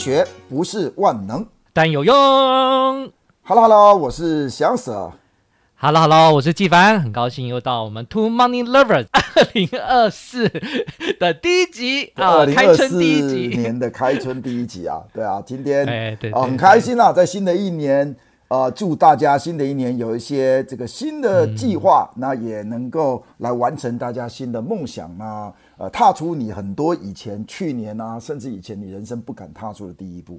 [0.00, 2.14] 学不是万能，但有用。
[3.42, 5.10] Hello Hello，我是祥 Sir。
[5.76, 6.98] Hello Hello，我是纪凡。
[6.98, 10.48] 很高兴又到我们 Two Money Lovers 二零二四
[11.18, 18.16] 的第一集啊，开春第一集年的开春第一集啊， 对啊，今天哎对，啊很开心啊，在新的一年
[18.48, 25.52] 啊，祝大家新的一年有一些这个新的计划，嗯、那也能够来完成大家新的梦想啊。
[25.80, 30.38] 呃，踏出你很多以前、去年啊，甚至以前你人生不敢踏出的第一步。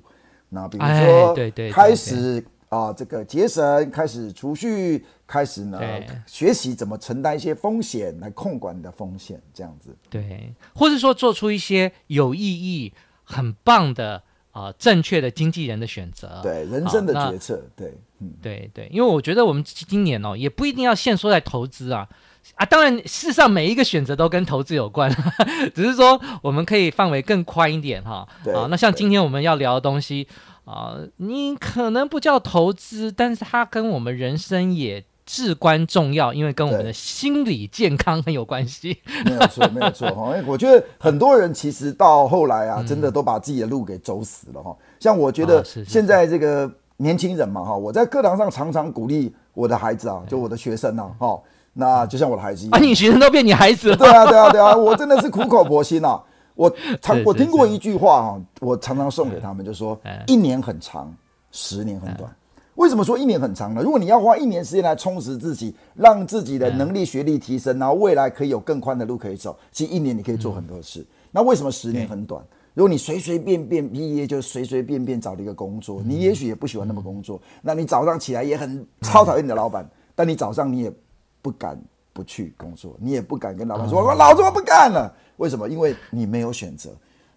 [0.49, 5.81] 那比如说，对对，开始啊，这个节省，开始储蓄，开始呢，
[6.27, 9.97] 学习怎么承担一些风险，来控管你的风险，这样子。
[10.11, 16.39] 对，或者说做出一些有意义、很棒的啊，正确的经纪人的选择。
[16.43, 17.63] 对，人生的决策。
[17.75, 22.07] 对，嗯，对对，因为我觉得我们今年哦，也不一定要限缩在投资啊。
[22.55, 25.09] 啊，当然，事实上每一个选择都跟投资有关，
[25.73, 28.27] 只是说我们可以范围更宽一点哈。
[28.43, 30.27] 对啊，那像今天我们要聊的东西
[30.65, 38.99] 啊，你可能不叫投资，但是它跟我们人生也至关重要，因为跟我们的心理健康很有关系。
[39.25, 40.35] 没有错，没有错哈。
[40.45, 44.75] 我觉得很多人其实到后来啊，真的都把自己的路给走死了哈。
[44.99, 51.39] 像我觉得现在这个年轻人嘛哈，我在课堂上常常鼓励我的孩子啊，就我的学生啊哈。
[51.73, 53.95] 那就像我的孩子一样，啊，你学生都变你孩子了。
[53.95, 56.21] 对啊，对啊，对啊，我真的是苦口婆心啊。
[56.53, 56.71] 我
[57.01, 61.11] 常我听过一句话哈，我常常送给他们，就说一年很长，
[61.51, 62.29] 十年很短。
[62.75, 63.81] 为什么说一年很长呢？
[63.81, 71.05] 如果你要花一年时间来充实自己，让自己的能力、学历提升，然后未来可以有更宽的路可以走，其实一年你可以做很多事。
[71.31, 72.43] 那为什么十年很短？
[72.73, 77.41] 如果你随随便便毕业就随随便便找了一个工作，你也许也不喜欢那么工作。
[77.61, 80.93] 那你早上起来也很超讨厌你的老板，但你早上你也。
[81.41, 81.79] 不敢
[82.13, 85.67] 不去工作，你也不敢跟老板说：“我老子我不干了。”为什么？
[85.67, 86.89] 因为你没有选择。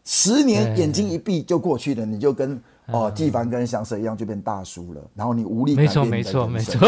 [0.05, 5.01] 十年眼睛一闭就过去了，你就跟哦纪凡跟翔 Sir 一样，就变大叔了。
[5.15, 5.75] 然后你无力。
[5.75, 6.79] 没错，没错，没错。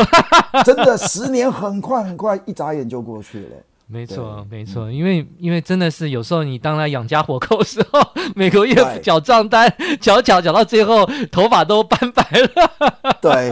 [0.62, 3.56] 真的，十年很快很快，一眨眼就过去了。
[3.86, 4.92] 没错，没错。
[4.92, 8.00] 因为因为真的是有时候你当他养家活口的时候，
[8.34, 13.16] 每个月缴账单，缴缴缴到最后头发都斑白了。
[13.22, 13.50] 对，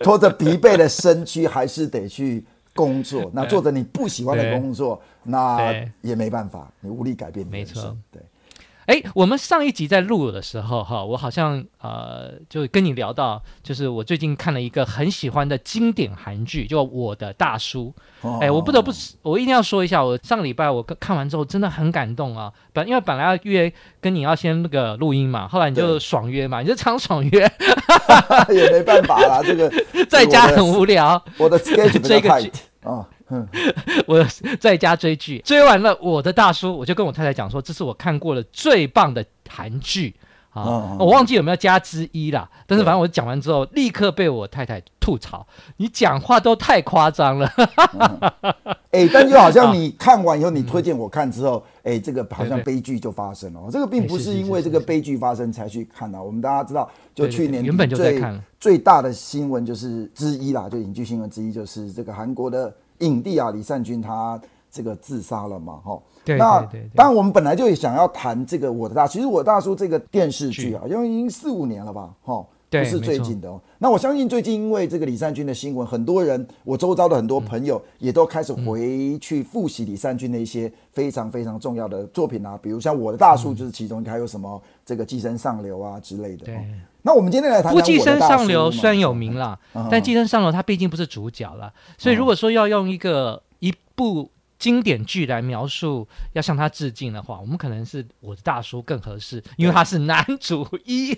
[0.00, 2.44] 拖着疲惫的身躯，还是得去。
[2.78, 7.44] 工作，那做着你不喜欢的工作，那也没办法，你无力改变。
[7.48, 8.22] 没错，对。
[8.86, 17.92] 哎，我们上一集在录的时候，哈，我好像呃，就跟你聊到，就是我最近看了一个很喜欢的经典韩剧，就《我的大叔》。
[18.40, 18.90] 哎，我不得不，
[19.20, 22.50] 我一定要说一下，我上个礼拜我看完之后真的很感动啊。
[22.72, 27.40] 本因为本来要约跟你要先那个录音嘛，后来你就爽约嘛，你就常爽约，
[28.48, 29.70] 也没办法啦，这个
[30.08, 32.50] 在家很无聊，我的 schedule 这个剧。
[32.82, 33.06] 哦，
[34.06, 34.24] 我
[34.60, 40.14] 在家追剧，追完了我的大叔，我就跟我太太讲说，这是我看过了最棒的韩剧。
[40.62, 45.46] 啊，哦、我忘记有没有加之一啦，但是反正我讲完之后，立刻被我太太吐槽，
[45.76, 47.50] 你讲话都太夸张了。
[48.90, 53.60] 哎、但就好像你看完以后，你推荐我看之后，哎、嗯欸，这个好像悲剧就发生了。
[53.70, 58.42] 这个并不是因为这个悲剧发生才去看的，我们大家知道，就去年原本就在看。
[58.58, 65.98] 最大的新闻就是之一啦，就影剧新闻之一就是这个韩国的影帝啊李善均他这个自杀了嘛，哈。
[66.36, 66.60] 对，那
[66.94, 73.60] 当然我们本来就想要谈这个我的大，其实我的大叔这个电视剧啊，因为已经四五年了吧，哈，不是最近的哦。
[73.78, 86.44] 那我相信最近因为这个李善均的新闻，很多人我周遭的很多朋友也都开始回去复习李善均的一些非常非常重要的作品啊，比如像我的大叔就是其中，还有什么这个寄生上流啊之类的。
[86.44, 86.58] 对。
[87.00, 94.28] 那我们今天来谈，谈《寄生上流》，虽然有名啦，嗯、但《寄生上流》它毕竟不是主角了，嗯、所以如果说要用一个一部
[94.58, 101.14] 经典剧来描述，要向他致敬的话，我们可能是我的大叔更合适，因为他是男主一。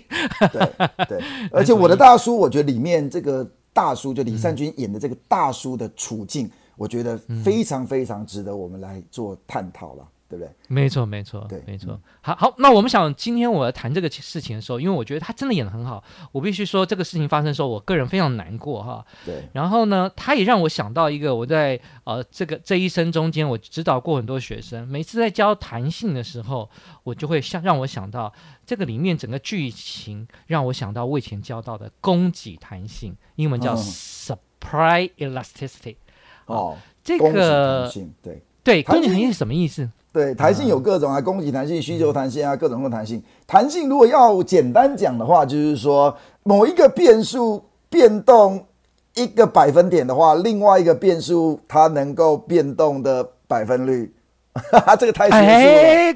[0.51, 10.07] 对对， 而且我的大叔，我觉得里面这个大叔，就李善均演的这个大叔的处境，嗯、我觉得非常非常值得我们来做探讨了。
[10.31, 10.49] 对不对？
[10.69, 11.99] 没错，没错，对，没错。
[12.21, 16.01] 好好，那我们想今天我要谈这个事情的时候，因为我觉得他真的演的很好，
[16.31, 19.05] 我必须说这个事情发生的时候，我个人非常难过哈。
[19.25, 19.43] 对。
[19.51, 26.69] 然后呢，他也让我想到一个，我在呃这个这一生中间，我指导过很多学生，每次在教弹性的时候，
[27.03, 28.31] 我就会想让我想到
[28.65, 35.97] 这个里面整个剧情，让我想到我以前教到的供给弹性，英文叫 supply elasticity。
[36.45, 37.89] 哦，这个
[38.21, 39.89] 对对，供给弹性是什么意思？
[40.13, 43.23] 对，弹性有各种啊，供给弹性、需求弹性啊，各种各弹性。
[43.47, 46.13] 弹性如果要简单讲的话，就是说
[46.43, 48.65] 某一个变数变动
[49.15, 54.13] 一个百分点的话，另外一个变数它能够变动的百分率，
[54.99, 55.41] 这个太学术了。
[55.41, 56.15] 哎，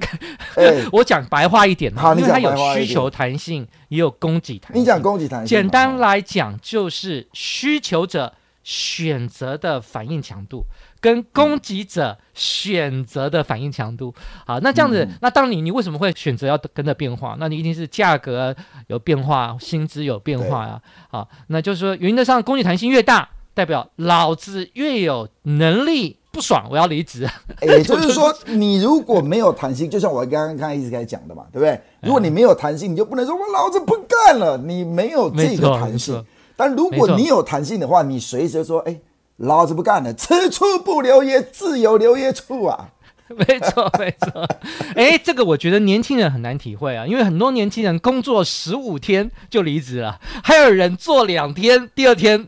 [0.56, 4.81] 哎我讲白话一点，好，因为它有需求弹性，也有供给弹性。
[4.81, 10.65] 你讲供给弹性，简单来讲就是需求者选择的反应强度。
[11.05, 14.11] 跟供给者选择的反应强度，
[14.43, 17.35] 好，那这样子，嗯、那当你你为什么会选择要跟着变化？
[17.39, 18.55] 那你一定是价格
[18.87, 20.81] 有变化，薪资有变化呀，
[21.11, 27.29] 啊，好，那就是说，原则上供给弹性越大，代表老子越有能力，不爽我要离职。
[27.61, 31.79] 也就是说，你如果没有弹性，就像我刚刚刚刚一直在讲的嘛，对不对？
[32.01, 36.25] 如果你没有弹性，你就不能说我老子不干了，你没有这个弹性。
[36.55, 38.99] 但如果你有弹性的话，你随时说，哎。
[39.37, 42.89] 老子不干了，此处不留爷，自有留爷处啊！
[43.27, 44.47] 没错， 没错。
[44.95, 52.47] 哎、欸，这个我觉得年轻人很难体会啊，因为很多年轻人工作十五天就离职了，还有人做两天，第二天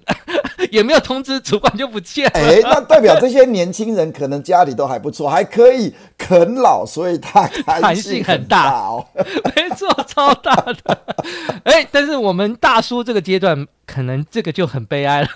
[0.71, 2.31] 也没有通知主管就不见了。
[2.33, 9.05] 哎、欸，那代表这些年轻人可能家里都还不错，还可以啃老，所以他弹性很大哦。
[9.55, 10.99] 没错，超大的。
[11.63, 13.67] 哎、欸，但是我们大叔这个阶段。
[13.87, 15.29] 可能这个就很悲哀了。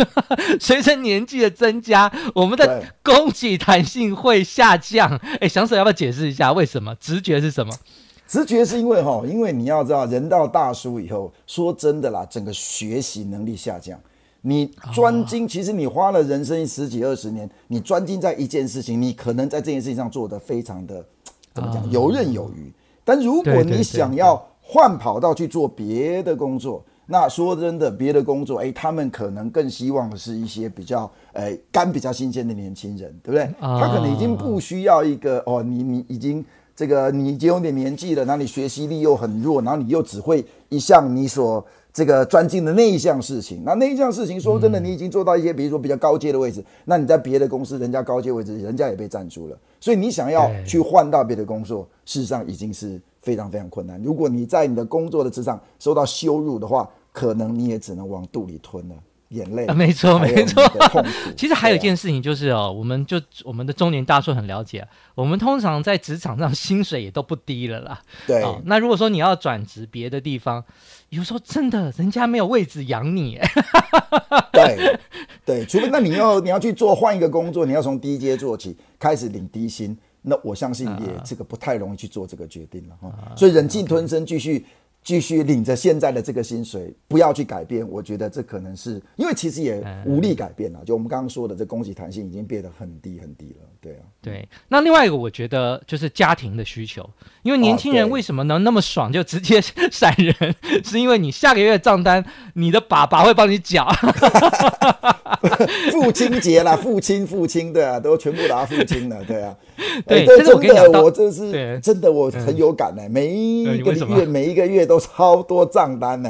[0.59, 5.17] 随着年纪的增加，我们的供给弹性会下降。
[5.39, 6.93] 哎，翔 Sir 要不要解释一下为什么？
[6.95, 7.73] 直觉是什么？
[8.27, 13.97] 直觉是因为哈，因为你要知道，人到大叔以后，说真的啦，整个学习能力下降。
[14.41, 21.05] 你专精，其实你花了人生十几二十年，你专精在一件事情，你可能在这件事情上做得非常的
[21.53, 22.71] 怎么讲游刃有余。
[23.03, 33.49] 但如果你想要换跑道去做别的工作，那说真的，别的工作，哎，他们可能更希望的是一些比较，哎，肝比较新鲜的年轻人，对不对？
[33.59, 43.63] 他可能已经不需要一个，哦，你你已经这个你已经有点年纪了，然后你学习力又很弱，然后你又只会一项你所这个专精的那一项事情。
[43.65, 54.01] 那那一项事情，说真的，你已经做到一些，比如说比较高阶的位置，那你在别的公司，人家高阶位置，人家也被占住了，所以你想要去换到别的工作，事实上已经是非常非常困难。
[54.01, 58.95] 如果你在你的工作的职场受到羞辱的话，可能你也只能往肚里吞了
[59.31, 60.63] 眼泪啊，没错没错。
[61.35, 64.85] 其实还有一件事情就是哦，我们就我们的中年大叔很了解，
[65.15, 68.01] 我们通常在职场上薪水也都不低了啦。
[68.27, 70.63] 对，那如果说你要转职别的地方，
[71.09, 73.39] 有时候真的人家没有位置养你。
[74.51, 74.99] 对
[75.45, 83.33] 对，除非那你要你要去做换一个工作，你要从低阶做起，开始领低薪，那我相信也这个不太容易去做这个决定了哈。
[83.37, 84.65] 所以忍气吞声继续。
[85.03, 87.87] 继续领着现在的这个薪水，不要去改变。
[87.89, 90.79] 我觉得这可能是因为其实也无力改变了。
[90.85, 93.65] 就我们刚刚说的，这供给弹性已经变得很低很低了。
[93.81, 94.47] 对啊，对。
[94.67, 97.09] 那另外一个，我觉得就是家庭的需求。
[97.41, 99.59] 因为年轻人为什么能那么爽就直接
[99.91, 100.55] 闪人？
[100.85, 102.23] 是因为你下个月账单，
[102.53, 103.87] 你的爸爸会帮你缴。
[105.91, 109.55] 父亲节啦，父亲父亲对啊，都全部拿父亲了，对啊。
[110.05, 113.01] 对，这真的，我这是真的，我很有感呢。
[113.09, 116.29] 每一个月，每一个月都超多账单呢。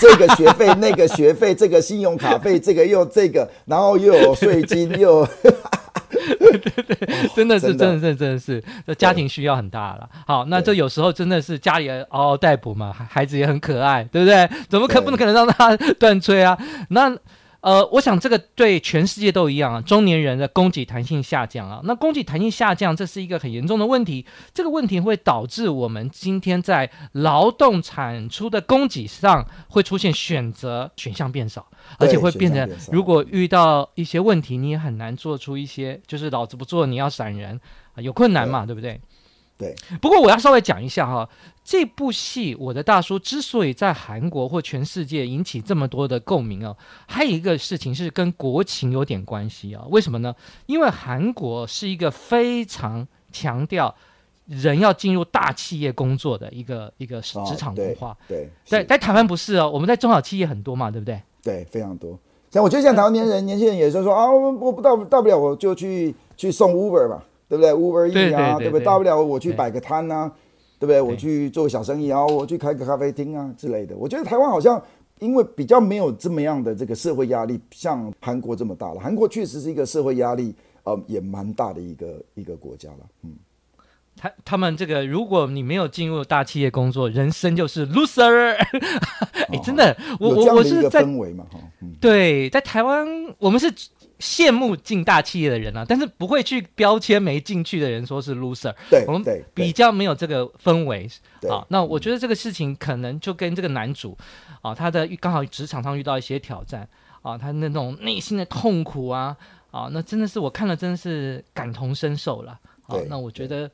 [0.00, 5.26] 这个学费，那个学费，这个信用卡费，这个又这个，然后又有税金，又。
[6.38, 10.08] 对对对，真的是，真的是，真的是，这家庭需要很大了。
[10.26, 14.48] 好，那这有时候真的是家里人嗷嗷待哺嘛，孩子也很可爱，对不对？
[14.68, 16.56] 怎么可不能可能让他断炊啊？
[16.90, 17.16] 那。
[17.62, 24.26] 呃，我想这个对全世界都一样啊，中年人的供给弹性下降啊，那供给弹性下降，这是一个很严重的问题。
[24.52, 31.64] 这个问题会导致我们今天在劳动产出的供给上会出现选择选项变少，
[31.98, 37.60] 而且会变成如果遇到一些问题，你也很难做出一些，就是老子不做，你要闪人
[37.94, 39.00] 啊，有困难嘛，对，对不对？
[39.62, 41.28] 对，不过我要稍微讲一下哈，
[41.64, 46.76] 这部戏《我的大叔》之所以在韩国或全世界引起这么多的共鸣啊，
[47.06, 49.84] 还有一个事情是跟国情有点关系啊。
[49.90, 50.34] 为什么呢？
[50.66, 53.94] 因为韩国是一个非常强调
[54.46, 58.16] 人要进入大企业工作的一个一个职场文化。
[58.26, 61.22] 对对，在台湾不是哦，我们在中小企业很多嘛，对不对？
[61.42, 62.18] 对，非常多。
[62.50, 67.22] 像我觉得像台湾年人年轻人也是说啊，我我不到大不了我就去去送 Uber 嘛。
[67.52, 68.84] 对不对？Uber Eats 啊，对不对？
[68.86, 70.26] 大不了我去摆个摊啊，
[70.78, 71.02] 对不对？
[71.02, 73.94] 我去做小生意啊，我去开个咖啡厅啊之类的。
[73.94, 74.82] 我觉得台湾好像
[75.18, 79.00] 因为比较没有这么样的这个社会压力，像韩国这么大了。
[79.00, 80.54] 韩国确实是一个社会压力
[80.84, 83.36] 呃也蛮大的一个一个国家了，嗯。
[84.16, 88.56] 他他们这个，如果你没有进入大企业工作，人生就是 loser。
[89.52, 91.44] 哎、欸，真的，我我我是在氛围嘛，
[91.82, 93.06] 嗯、对，在台湾
[93.38, 93.70] 我们是
[94.22, 98.72] 羡慕进大企业的人啊，但是不会去标签没进去的人说是 loser。
[98.88, 101.10] 对，我们比较没有这个氛围。
[101.40, 104.16] 对啊，那我觉得这个事情可能就跟这个男主
[104.60, 106.88] 啊，他的刚好职场上遇到一些挑战
[107.22, 109.36] 啊，他那种内心的痛苦啊
[109.72, 112.52] 啊，那真的是我看了真的是感同身受了。
[112.86, 113.68] 啊，那我觉得。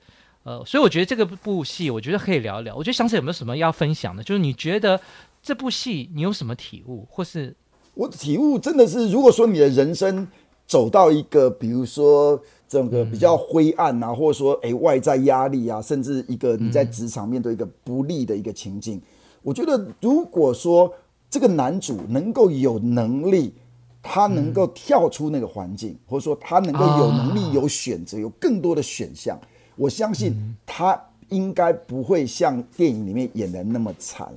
[0.44, 2.74] 呃，所以我觉得这个部戏，我觉得可以聊一聊。
[2.74, 4.22] 我觉得翔 Sir 有没有什么要分享的？
[4.22, 4.98] 就是你觉得
[5.42, 7.54] 这部戏你有什么体悟，或是
[7.92, 10.26] 我体悟真的是，如果说你的人生
[10.68, 19.02] 走到一个，比如说整个比较灰暗啊，嗯、或者说哎外在压力啊，甚至一个你在职场面对一个不利的一个情境，嗯、
[19.42, 20.92] 我觉得如果说
[21.30, 23.54] 这个男主能够有能力，
[24.02, 29.38] 他能够跳出那个环境，嗯、或者说他能够有能力有选择，啊、有更多的选项。
[29.74, 30.34] 我相信
[30.66, 34.28] 他应该不会像电影里面演的那么惨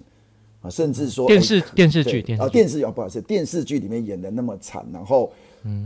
[0.61, 5.31] 啊，甚至说电视电视剧啊电视哦不好意思，电视剧里面演的那么惨，然后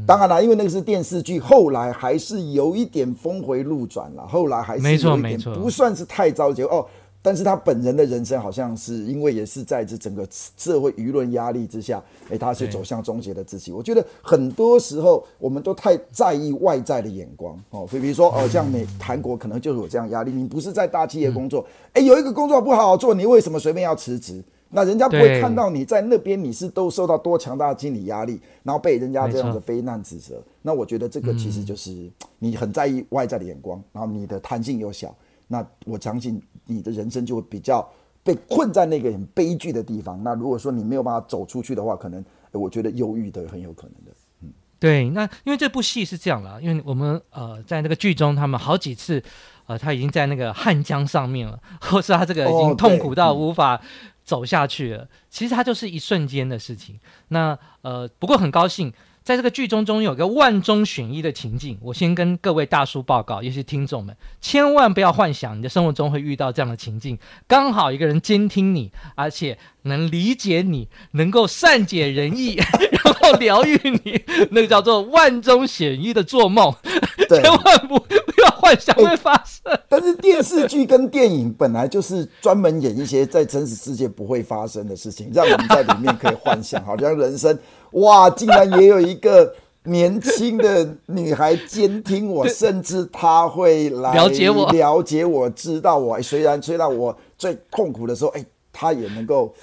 [0.05, 6.86] 当然了，因为那个是电视剧，后来还是有一点峰回路转了，后来还是有一点不算是太糟结哦。
[7.22, 13.72] 但是他本人的人生好像是因为也是在这整个社会舆论压力之下，哎，他是走向终结的自己。
[13.72, 20.32] 我觉得很多时候我们都太在意外在的眼光哦，所以比如说哦，像美韩国可能就是有这样压力。
[20.32, 24.44] 你不是在大企业工作，哎，有一个工作不好好做，你为什么随便要辞职？
[24.70, 30.42] 那人家不会看到你在那边你是都受到多强大的心理压力，然后被人家这样子非难指责。
[30.62, 35.16] 那我觉得这个其实就是你很在意外在的眼光，然后你的弹性又小。
[35.48, 37.88] 那我相信你的人生就会比较
[38.24, 40.22] 被困在那个很悲剧的地方。
[40.24, 44.12] 那如果说你没有办法走出去的话，可能我觉得忧郁的很有可能的。
[44.42, 45.08] 嗯，对。
[45.12, 49.22] 那因为这部戏是这样了，因为我们呃在那个剧中，他们好几次
[49.68, 53.80] 呃他已经在那个汉江上面了，或是他这个已经痛苦到无法
[54.25, 55.08] 走下去了。
[55.29, 57.00] 其实它就是一瞬间的事情。
[57.29, 58.91] 那呃不过很高兴。
[59.24, 67.17] 在这个剧中中有个万中选一的情境，我先跟各位大叔报告，尤其听众们，千万不要幻想你的生活中会遇到这样的情境。
[67.48, 72.53] 刚好一个人监听你，而且能理解你，能够善解人意，
[73.03, 76.75] 然后疗愈你，那个叫做万中选一的做梦。
[77.27, 78.35] 千万不不要
[78.66, 79.72] 幻想会发生。
[79.72, 87.58] 欸，但是电视剧跟电影本来就是专门演一些在真实世界不会发生的事情，让我们在里面可以幻想， 好像人生
[87.92, 89.54] 哇，竟然也有一个
[89.84, 96.22] 年轻的女孩监听我，甚至她会来了解我，了解我，知道我。
[96.22, 98.44] 虽然虽然我最痛苦的时候，哎，
[98.74, 99.54] 她也能够。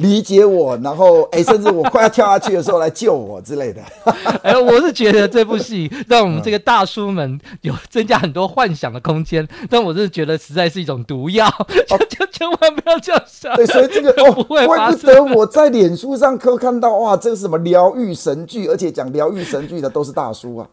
[0.00, 3.82] 理解我，然后 哎，甚至我快要跳下去的时候来救我之类的。
[4.42, 11.46] 哎，我是觉得这部戏让我们这个大叔们有增加很多幻想的空间，嗯、但我是觉得实在是一种毒药，
[11.88, 13.54] 就就千万不要这样想。
[13.56, 20.68] 对，所以这个哦，不会怪不得我在脸书上可看到哇，这个是什么疗愈神剧，而且讲疗愈神剧的都是大叔啊。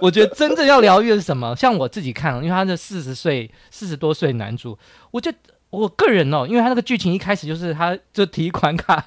[0.00, 1.54] 我觉得真正要疗愈的是什么？
[1.54, 4.78] 像我自己看，因为他是四十岁、四十多岁男主，
[5.10, 5.30] 我就。
[5.70, 9.06] 我个人哦，因为他那个剧情一开始就是他就提款卡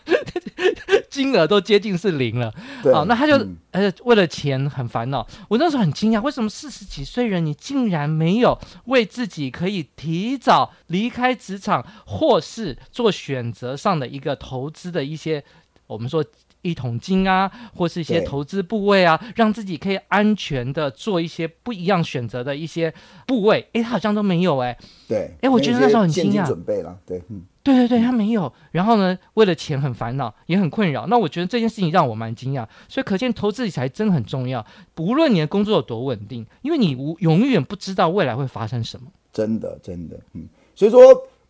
[1.09, 2.51] 金额都接近是零了，
[2.81, 3.35] 对啊，那他就
[3.71, 5.27] 呃为了钱很烦恼。
[5.49, 15.43] 我那时候很惊讶，为什么四十几岁人你竟然没有为自己可以提早离开职场或是做选择上的一个投资的一些
[15.87, 16.23] 我们说。
[16.63, 22.91] 一桶金啊，或是一些投资部位啊，让自己可以安全的做一些不一样选择的一些
[23.27, 24.75] 部位，哎，他好像都没有哎。
[25.07, 26.45] 对，哎，我觉得那时候很惊讶。
[26.47, 28.51] 准备了，对，嗯，对对对，他没有。
[28.71, 31.05] 然后呢，为了钱很烦恼，也很困扰。
[31.07, 34.65] 那我觉得这件事情让我蛮惊讶，所以可见投资理财真的很重要。
[34.95, 39.07] 不论你的工作有多稳定，因为你无永远不知道未来会发生什么。
[39.31, 40.47] 真的，真的，嗯。
[40.75, 41.01] 所以说，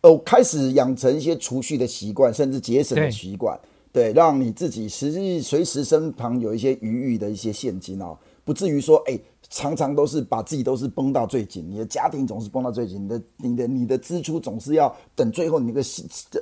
[0.02, 3.58] 哦，开始养成一些储蓄的习惯，甚至节省的习惯。
[3.94, 9.16] 对，让你自己实际随时身旁有一些余裕的一些现金哦，不至于说，哎，
[9.48, 15.80] 常常都是把自己都是绷到最紧，你的家庭总是绷到最紧，你的、你的、你的支出总是要等最后你那个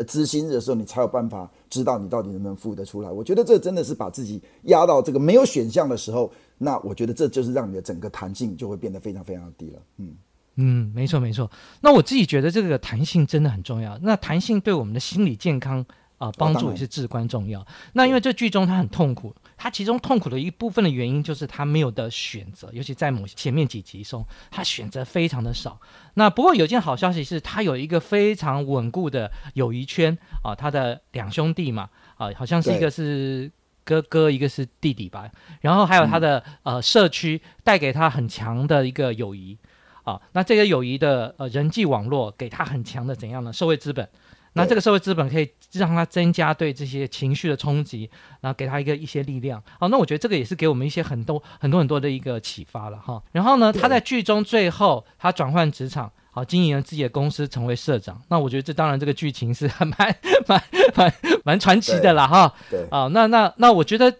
[0.06, 3.10] 支薪日的时候，你才有办法知道你到底能不能付得出来。
[3.10, 9.82] 我觉得这真的是把自己压到这个没有选项的时候，那我觉得这就是让你的整个弹性就会变得非常非常低了。
[9.98, 10.16] 嗯
[10.56, 11.50] 嗯，没错没错。
[11.82, 13.98] 那我自己觉得这个弹性真的很重要。
[13.98, 15.84] 那弹性对我们的心理健康。
[16.22, 17.66] 啊，帮助也是至关重要。
[17.94, 25.80] 那因为这剧中他很痛苦，他其中痛苦的一部分的原因就是他没有的选择，尤其在某前面几集中，他选择非常的少。
[26.14, 33.50] 那不过有件好消息是，他有一个非常稳固的友谊圈啊，他的两兄弟嘛啊，好像是一个是
[33.82, 35.28] 哥哥，一个是弟弟吧。
[35.60, 39.58] 然后还有他的、嗯、呃社区带给他很强的一个友谊
[40.04, 44.08] 啊，那这个友谊的呃人际网络给他很强的怎样呢社会资本。
[44.54, 49.62] 那这个社会资本可以让他增加对这些情绪的冲击，然后给他一个一些力量。
[49.80, 53.22] 好，那我觉得这个也是给我们一些很多很多很多的一个启发了哈。
[53.32, 58.20] 然后呢，他在剧中最后他转换职场，好经营了自己的公司，成为社长。
[58.28, 59.96] 那我觉得这当然这个剧情是还蛮
[60.46, 60.62] 蛮
[60.94, 62.52] 蛮蛮传奇的啦哈。
[62.68, 62.86] 对。
[62.90, 64.14] 啊，那那那我觉得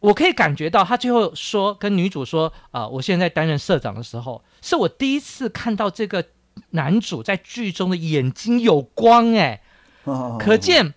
[0.00, 6.24] 我可以感觉到他最后说跟女主说啊，我现在担任社长的时候，是我第一次看到这个
[6.70, 9.60] 男主在剧中的眼睛有光哎。
[10.38, 10.94] 可见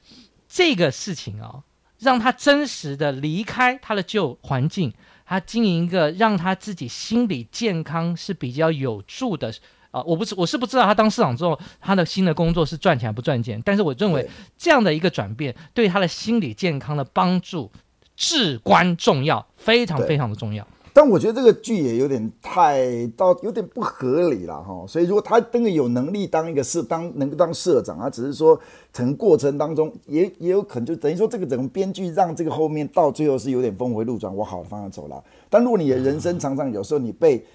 [0.48, 1.64] 这个事情啊、哦，
[2.00, 4.94] 让他真实的离开他的旧环境，
[5.26, 9.50] 他经营一个让他自己心理健康是比较有助的
[9.92, 10.04] 啊、呃！
[10.04, 17.72] 我不是我是不知道他当市长之后，他的新的工作是赚钱还不赚钱，但是我认为这样的一个转变对他的心理健康的帮助
[18.16, 20.68] 至关重要，非常非常的重要。
[20.98, 28.60] 但我觉得这个剧也有点太到有点不合理了哈，所以如果他真的有能力当一个社当能够当社长啊，只是说
[28.92, 35.24] 成过程当中也也有可能就等于说这个整个编剧让这个后面到最后是有点峰回路转往好的方向走了。
[35.52, 37.46] 但如果你的人生常常有时候你被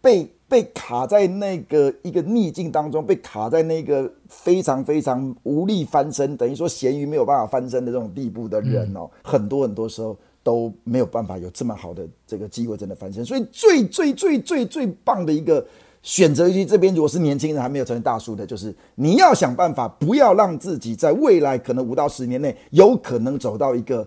[0.00, 10.16] 被被卡在那个一个逆境当中，被卡在那个非常非常无力翻身，等于说咸鱼没有办法翻身的这种地步的人哦，很多很多时候。
[10.42, 13.24] 都没有办法有这么好的这个机会，真的翻身。
[13.24, 15.64] 所以最最最最最棒的一个
[16.02, 24.06] 选择，就是这边如果是年轻人还没有成为大叔的，就是你要想办法，不要让自己在未来可能五到十年内有可能走到一个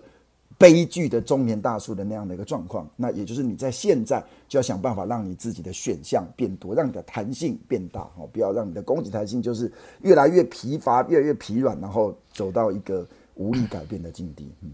[0.58, 2.86] 悲剧的中年大叔的那样的一个状况。
[2.96, 14.50] 那也就是你在现在就要想办法让你自己的选项变多，让你的弹性变大哦，不要让你的供给弹性就是越来越疲乏，越来越疲软，然后走到一个无力改变的境地。
[14.60, 14.70] 嗯。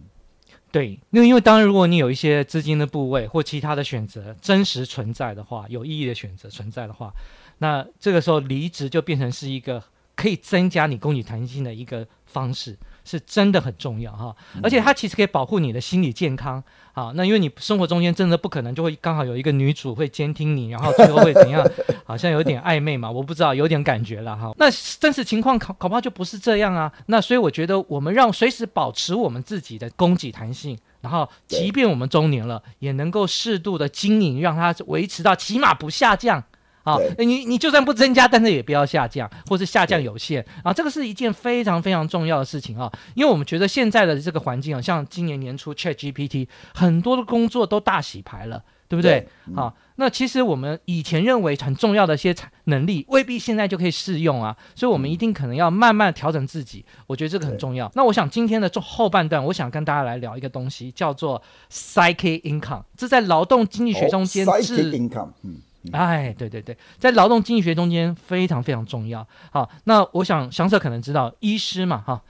[0.73, 7.13] 对，那因为当然，如果你有一些资金的部位或其他的选择真实存在的话，有意义的选择存在的话，
[7.59, 9.85] 那这个时候离职就变成是一个
[10.17, 12.77] 可以增加你供给弹性的一个方式。
[13.05, 16.63] 是真的很重要哈，而且它其实可以保护你的心理健康
[16.93, 17.13] 啊。
[17.15, 21.67] 那因为你生活中间真的不可能就会刚好有一个女主会监听你，然后最后会怎样？
[22.05, 24.53] 好像有点暧昧嘛，我不知道，有点感觉了哈。
[24.59, 26.93] 那真实情况考恐怕就不是这样啊。
[27.07, 36.43] 那所以我觉得我们让随时保持我们自己的供给弹性，然后即便我们中年了，也能够适度的经营，让它维持到起码不下降。
[36.85, 49.21] 啊，你你就算不增加，但是也不要下降，或是下降有限啊，这个是一件非常非常重要的事情啊，因为我们觉得现在的这个环境啊，像今年年初 ChatGPT 很多的工作都大洗牌了，对不对？
[49.21, 57.91] 对嗯、啊，那其实我们以前认为很重要的一些能力，未必现在就可以适用啊，所以我们一定可能要慢慢调整自己，我觉得这个很重要。
[57.95, 61.41] 那我想今天的后半段，我想跟大家来聊一个东西，叫做
[61.71, 64.93] Psychic Income，这在劳动经济学中间是。
[64.93, 65.61] Income，嗯。
[65.91, 69.27] 哎，对对对，在劳动经济学中间非常非常重要。
[69.51, 72.23] 好，那我想翔 Sir 可能知道，医师嘛，哈，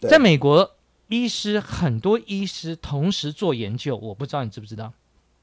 [0.00, 0.70] 在美国，
[1.08, 4.92] 医师很多医师同时做研究，我不知道你知不知道？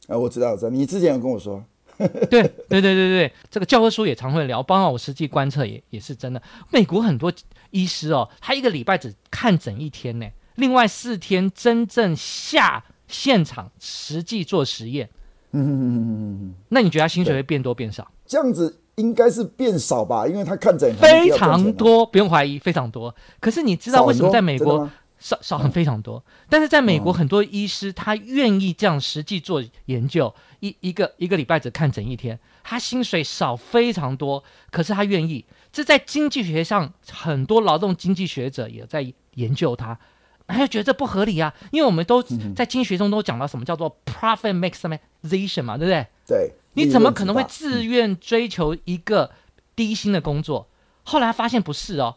[0.08, 1.64] 啊，我知道，知道，你之前有跟我说。
[1.98, 6.42] 对对对对对，这个教科书也常会聊，包括我实际观测也也是真的。
[6.72, 7.32] 美国很多
[7.70, 15.08] 医师哦，他一个礼拜只看诊一天呢，另外四天真正下现场实际做实验。
[15.54, 18.12] 嗯嗯嗯嗯嗯，那你觉得他薪水会变多变少？
[18.26, 23.14] 这样子应该是变少吧，因为他看诊非常多，不用怀疑，非常多。
[23.40, 24.90] 可是你知道为什么在美国
[25.20, 26.18] 少少很非常多？
[26.18, 35.46] 嗯、但是在美国很多医师他愿意这样实际做研究，嗯、一一个一个礼拜只看诊一天，他薪水少非常多，可是他愿意。
[35.72, 39.98] 这在经济学上很多劳动经济学者也在研究他。
[40.48, 42.22] 他就觉得这不合理啊，因为我们都
[42.56, 46.08] 在经济学中都讲到什么叫做 profit maximization 嘛，对不对？
[46.28, 46.54] 对。
[46.76, 49.30] 你怎么可能会自愿追求一个
[49.76, 50.68] 低薪的工作？
[51.04, 52.16] 后来发现不是哦，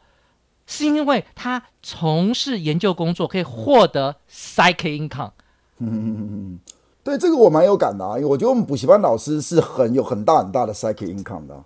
[0.66, 5.32] 是因为他从事研究工作可以获得 psychic income。
[5.78, 6.60] 嗯嗯嗯嗯，
[7.04, 11.64] 对，这个我蛮有感的啊，因为我觉得我们补习班老师是很有很大很大的 psychic income 的。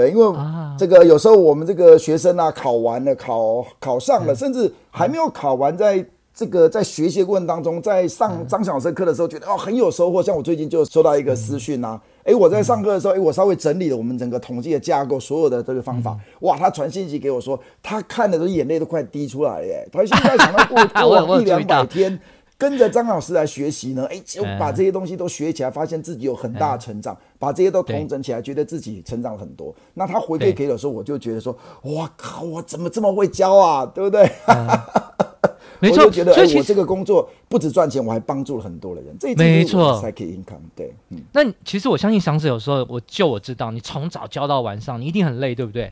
[0.00, 0.38] 对，因为
[0.78, 10.22] 这个有时候我们这个学生啊，考完了，考考上了，甚至还没有考完，在这个在学习过程当中，在上张小生课的时候，觉得哦很有收获。
[10.22, 19.86] 像我最近就收到一个私讯啊，诶，我在上课的时候，诶，我稍微整理了我们整个统计的架构，所有的这个方法，哇，他传信息给我说，他看的都眼泪都快滴出来耶。
[19.92, 20.86] 他现在想要过
[21.26, 22.18] 过一两百天。
[22.60, 29.74] 跟着张老师来学习呢，哎，就把这些东西都学起来，发现自己有很大的成长，把这些都统整起来，觉得自己成长很多。
[29.94, 34.30] 那他回馈给我的时候，我就觉得说，哇靠，我怎么这么会教啊，对不对？
[35.80, 39.16] 没错，觉得哎，我这个工作不止赚钱，我还帮助了很多的人。
[39.18, 41.22] 这没错，Psychic Income，对，嗯。
[41.32, 45.90] 那其实我相信祥子有时候，我就我知道，你从早教到晚上，你一定很累，对不对？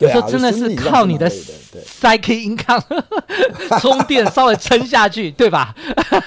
[0.00, 2.82] 有时候真的是靠你的 Psychic Income
[3.80, 5.74] 充电， 稍微撑下去，对吧？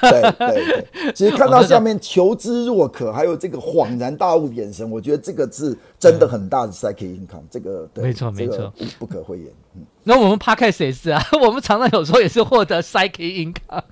[0.01, 1.11] 对对对。
[1.13, 7.43] 其实看到下面求知若渴，还有这个恍然大悟的眼神，我觉得这个是真的很大的 Psychic Income。
[7.49, 9.47] 这个没错没错，不可讳言。
[9.75, 9.85] 嗯。
[10.05, 13.83] 那我们 Podcast 也是啊， 我们常常有时候也是获得 Psychic Income。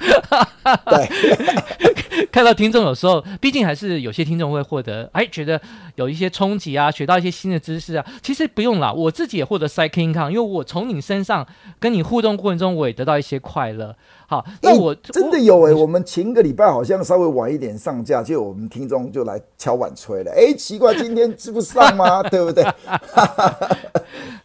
[0.86, 5.60] 对， 看到听众有时候，毕竟还是有些听众会获得，哎，觉得
[5.96, 8.06] 有一些冲击啊，学到一些新的知识啊。
[8.22, 11.48] 其实不用啦，我自己也获得 Psychic Income，因为我从你身上
[11.80, 13.96] 跟你互动过程中，我也得到一些快乐。
[14.28, 20.32] 好，那我真的有哎、欸，我们前个礼拜好像稍微晚一点上架，就我们听众就来敲碗催了。
[20.32, 22.24] 哎、欸，奇怪，今天是不上吗？
[22.30, 22.66] 对不对？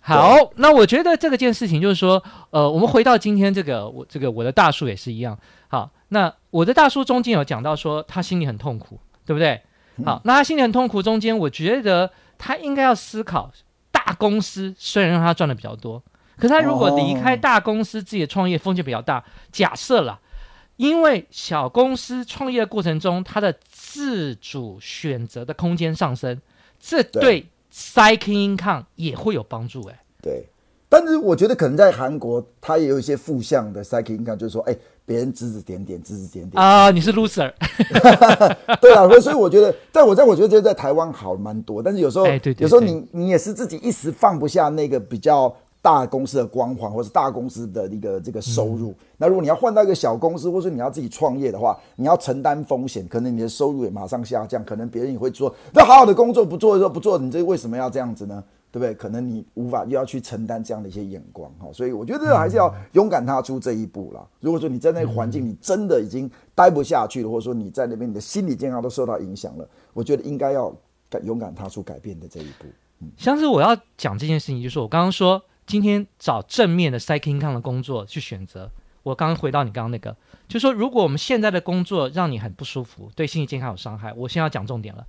[0.01, 5.39] 好，那我觉得这个件事情就是说，呃，我们回到今天这个，我这个我的大叔也是一样。
[5.69, 9.63] 好，那我的大叔中间有讲到说，他心里很痛苦，对不对？
[10.05, 13.51] 好，那他心里很痛苦，中间我觉得他应该要思考，
[13.91, 16.03] 大公司虽然让他赚的比较多，
[16.37, 19.25] 可是他如果离开大公司，自己的创业风险比较大。
[19.51, 20.21] 假设了，
[20.77, 26.41] 因为小公司创业的过程中，他的自主选择的空间上升，
[26.79, 27.47] 这对。
[27.69, 30.49] Psychic Income 也会有帮助哎、欸，对，
[30.99, 37.53] 但是我觉得可能在韩国，他也有一些负向的 Psychic Income，就是说，哎、欸，别人指指点点，指指点点啊，你是 loser，
[38.81, 42.27] 对啊，所以我觉得，在我在我觉得这在台湾好蛮多，但是有时候，
[42.59, 45.55] 有时候你你也是自己一时放不下那个比较。
[45.83, 58.43] 大公司的光环，或是大公司的一个这个收入，嗯、那如果你要换到一个小公司，或是你要自己创业的话，你要承担风险，可能你的收入也马上下降，可能别人也会说，那好好的工作不做就不做，你这为什么要这样子呢？
[58.77, 58.95] 对不对？
[58.95, 64.27] 可能你无法又要去承担这样的一些眼光哈，所以我觉得还是要勇敢踏出这一步啦。
[64.41, 70.75] 如果说你在那个环境，你真的已经待不下去了，或者说你在那边你的心理健康都受到影响了，我觉得应该要
[71.23, 72.67] 勇敢踏出改变的这一步。
[73.01, 75.43] 嗯，像是我要讲这件事情，就是我刚刚说。
[75.67, 78.71] 今天找正面的 Psychic Income 的工作去选择。
[79.03, 85.05] 我刚刚回到你刚刚那个，就是说，如果我们现在的工作让你很不舒服，对心理健康有伤害，我现在要讲重点了。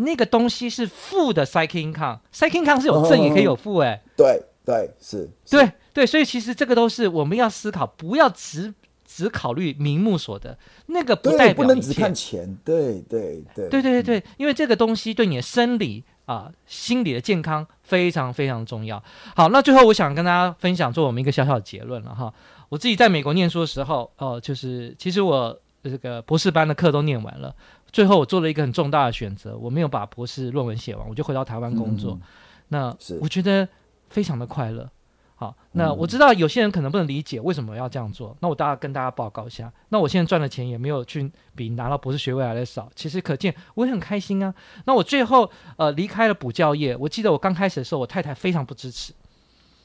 [0.00, 8.74] 那个东西是负的 Psychic Income，Psychic Income 是有正也可以有负，哎，对对是，对对，所以其实这个都是我们要思考，不要只
[9.06, 16.04] 只考虑名目所得，那个不代表不能只看钱，对对对对对对对，因为这个东西对你的生理。
[16.26, 19.02] 啊，心理的健康非常非常重要。
[19.34, 22.32] 好，那最后我想跟大家分享做我们一个小小的结论了哈。
[22.68, 27.52] 我自己在美国念书的时候，哦、呃，就是其实我这个博士班的课都念完了，
[27.92, 32.12] 最后我做了一个很重大的选择，我没有把博士论文写完，我就回到台湾工作。
[32.12, 32.20] 嗯、
[32.68, 33.68] 那我觉得
[34.08, 34.88] 非常的快乐。
[35.34, 38.36] 好，那我知道有些人可能不能理解为什么要这样做。
[38.40, 42.90] 那我大概跟大家报告一下，那我现在赚的钱也没有去比拿到博士学位来的少。
[42.94, 44.54] 其实可见我也很开心啊。
[44.84, 46.94] 那我最后呃离开了补教业。
[46.94, 49.14] 我记得我刚开始的时候，我太太非常不支持。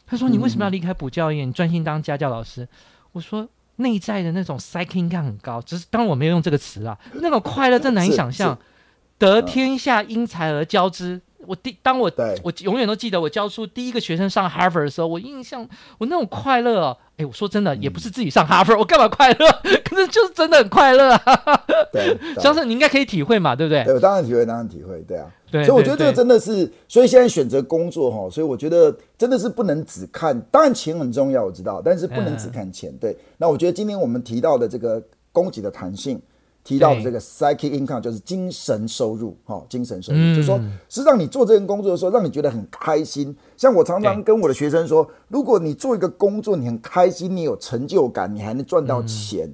[0.05, 1.45] 她说：“你为什么要离开补教业？
[1.45, 2.67] 你专心当家教老师。”
[3.13, 6.97] 我说：“内在的那种 Psychic Income 很高，只是当然我没有用这个词啊。
[7.13, 8.57] 那种快乐真难以想象，
[9.19, 12.11] 得天下因才而教之。”我第当我
[12.41, 15.61] 我永远都记得我教出第一个学生上哈佛的时候，我印象
[15.99, 19.47] 我那种快乐啊，哎，我说真的，也不是自己上哈佛，我干嘛快乐？
[19.85, 21.21] 可是就是真的很快乐啊。
[21.93, 23.83] 对，相信你应该可以体会嘛，对不对？
[23.83, 25.27] 对，我当然体会，当然体会，对啊。
[25.55, 32.93] 对，所以我觉得这个真的是，所以现在选择工作哈，所以我觉得真的是不能只看，当然钱很重要，我知道，但是不能只看钱。
[32.99, 36.21] 对，那我觉得今天我们提到的这个供给的弹性。
[36.67, 40.57] 提到的这个 psychic income 就是精神收入，哈，精神收入，就是说，
[40.89, 43.37] 实际上你做这份工作的时候，让你觉得很开心。
[43.55, 49.47] 像我常常跟我的学生说，如果你做一个工作，你很开心，你有成就感，你还能赚到钱。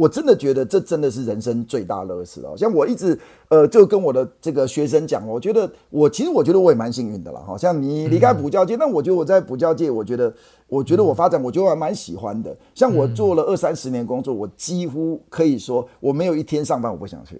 [0.00, 2.56] 我真的觉得这真的是人生最大乐事哦！
[2.56, 7.38] 像我一直呃，就跟我的这个学生讲，我觉得我其实我觉得我也蛮幸运的了。
[7.44, 10.32] 好像你离开补教界，那、嗯、我觉得我在补教界，我觉得
[10.68, 12.56] 我觉得我发展，我觉得我还蛮喜欢的。
[12.74, 17.38] 像我做了二三十年工作，我几乎可以说我没有一天上班我不想去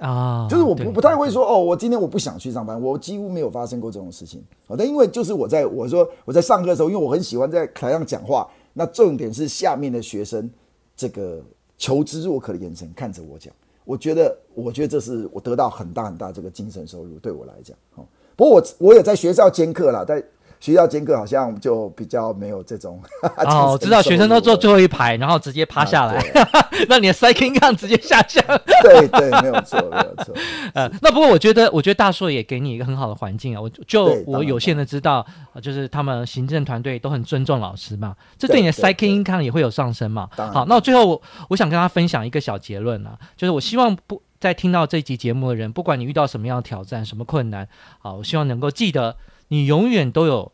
[0.00, 4.42] 啊，就是我不不太会说哦，我今天我不想去上班，我几乎没有发生过这种事情。
[4.66, 10.50] 好，但因为就是我在我说我在上课的时候，因为我很喜欢在台上讲话，那重点是下面的学生
[10.96, 11.40] 这个。
[11.78, 13.50] 求知若渴的眼神看着我讲，
[13.84, 18.04] 我觉得，我觉得这是我得到很大很大这个精神收入，对我来讲，哈。
[18.36, 20.22] 不过我我也在学校兼课了，在
[20.60, 23.00] 学校兼课好像就比较没有这种。
[23.44, 26.18] 哦， 我知道学生都坐最后一排，然后直接趴下来，
[26.52, 28.44] 啊、 那你的 psych income 直接下降。
[28.82, 30.34] 对对，没有错，没有错。
[30.74, 33.60] 呃，那不过我觉得，我觉得大硕也给你一个很好的环境啊。
[33.60, 35.24] 我就我有限的知道，
[35.62, 40.28] 就是他们行政团队都很尊重老师嘛，这对你的 psych income 也会有上升嘛。
[40.36, 44.22] 好，那我最后我，我想跟他分享一个小结论啊，就是我希望不。
[44.40, 47.66] 在听到这集节目的人，不管你遇到什么样的挑战、什么困难，
[47.98, 49.16] 好，我希望能够记得，
[49.48, 50.52] 你永远都有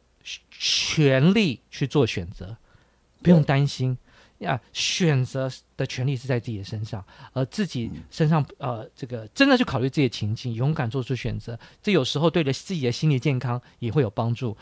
[0.51, 2.57] 权利去做选择，
[3.23, 3.97] 不用担心
[4.39, 4.61] 呀。
[4.73, 14.57] 选择的权利是在自己的身上，而自己身上，呃，这个真的去考虑自己的情境，勇敢做出选择，这有时候对着自己的心理健康也会有帮助。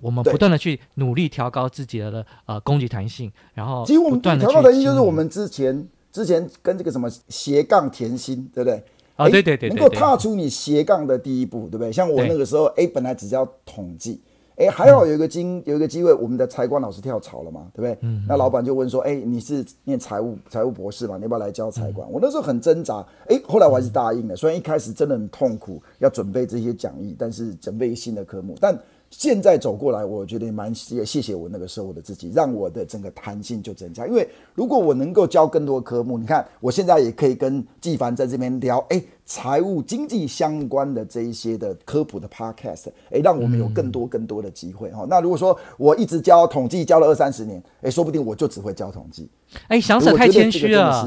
[0.00, 4.50] 我们不断的去努力调高自己的呃攻击弹性，然后不断的去。
[4.50, 5.88] 调高弹性就是我们之前。
[6.12, 8.84] 之前跟这个什么斜杠甜心，对不对？
[9.16, 11.92] 啊，对对对，能够踏出你斜杠的第一步，对不对？
[11.92, 14.20] 像我那个时候，哎，本来只教统计，
[14.56, 17.98] 哎，还好有一个机、嗯、有一个机会，我们的财管老师跳槽了嘛，对不对？
[18.00, 18.24] 嗯。
[18.28, 21.16] 那老板就问说，哎，你是念财务财务博士嘛？
[21.16, 22.08] 你要不要来教财管？
[22.08, 24.34] 嗯、我那时候很挣扎，哎，后来我还是答应了。
[24.34, 28.78] 虽然一开始真的很痛苦，要准备这些讲义，但是准备新的科目，但。
[29.12, 34.06] 现在走过来，我觉得也蛮谢谢我那个时候的自己，让我的整个弹性就增加。
[34.06, 39.00] 因为如果我能够教更多科目，你看我现在也可以跟纪凡在这边聊，哎，
[39.34, 45.06] 财务经济相关的这一些的科普的 podcast，哎，让我们有更多更多的机会哈。
[45.08, 49.30] 那如果说我一直教统计教了二三十年，哎，说不定我就只会教统计。
[49.68, 51.06] 哎，翔 Sir 太谦虚了，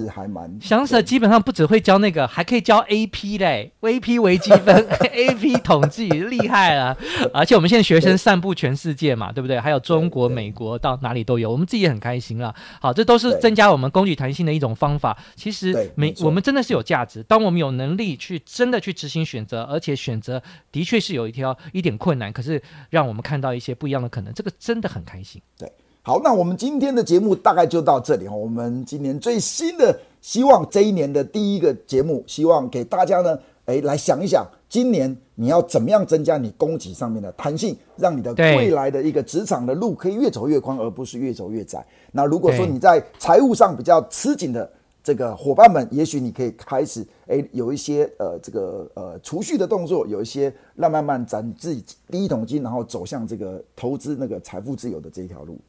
[0.61, 6.95] 翔 Sir 基本上不只会教那个，还可以教 AP 嘞，AP 微积分， AP 统计，厉害了。
[7.33, 9.59] 而且我们现在学生散布全世界嘛，对不对？
[9.59, 12.53] 还有中国、美国，到哪里都有，我们自己也很开心了。
[12.79, 15.17] 好，这都是增加我们工具弹性的一种方法。
[15.35, 25.41] 其实每我们真的是有价值，当我们有能力去真的去执行选择，而且选择的确是有一条一点困难，可是让我们看到一些不一样的可能，这个真的很开心。
[25.57, 25.71] 对。
[26.07, 28.35] 好，那我们今天的节目大概就到这里哈。
[28.35, 41.83] 我们今年最新的，希望这一年的第一个节目，希望给大家呢，哎，来想一想，今年你要怎么样增加你供给上面的弹性，让你的未来的一个职场的路可以越走越宽，而不是越走越窄。
[42.11, 44.71] 那如果说你在财务上比较吃紧的
[45.05, 55.59] 这个伙伴们，也许你可以开始哎，有一些呃这个呃储蓄的动作，有一些让慢慢攒自己第一桶金，然后走向这个投资那个财富自由的这一条路。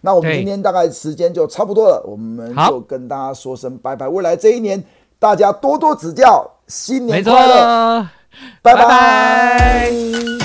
[0.00, 4.08] 那我们今天大概时间就差不多了，我们就跟大家说声拜拜。
[4.08, 4.82] 未来这一年，
[5.18, 8.08] 大家多多指教，新年快乐，
[8.62, 8.80] 拜拜。
[8.80, 10.35] 拜拜。